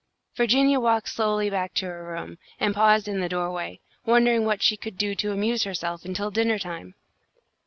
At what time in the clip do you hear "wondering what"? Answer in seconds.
4.03-4.63